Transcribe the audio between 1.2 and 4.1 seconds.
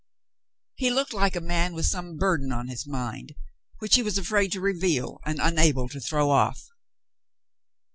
a man with some burden on his mind which he